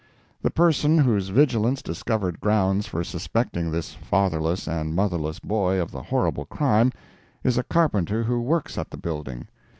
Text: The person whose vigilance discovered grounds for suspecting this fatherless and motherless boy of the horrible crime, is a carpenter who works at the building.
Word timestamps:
The 0.41 0.49
person 0.49 0.97
whose 0.97 1.27
vigilance 1.29 1.83
discovered 1.83 2.39
grounds 2.39 2.87
for 2.87 3.03
suspecting 3.03 3.69
this 3.69 3.93
fatherless 3.93 4.67
and 4.67 4.95
motherless 4.95 5.37
boy 5.37 5.79
of 5.79 5.91
the 5.91 6.01
horrible 6.01 6.45
crime, 6.45 6.91
is 7.43 7.55
a 7.59 7.63
carpenter 7.63 8.23
who 8.23 8.41
works 8.41 8.79
at 8.79 8.89
the 8.89 8.97
building. 8.97 9.47